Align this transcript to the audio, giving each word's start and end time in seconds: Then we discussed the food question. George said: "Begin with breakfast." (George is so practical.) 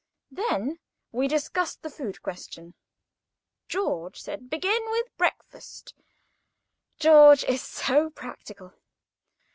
Then 0.31 0.79
we 1.11 1.27
discussed 1.27 1.83
the 1.83 1.89
food 1.91 2.23
question. 2.23 2.73
George 3.67 4.19
said: 4.19 4.49
"Begin 4.49 4.81
with 4.89 5.15
breakfast." 5.15 5.93
(George 6.97 7.43
is 7.43 7.61
so 7.61 8.09
practical.) 8.09 8.73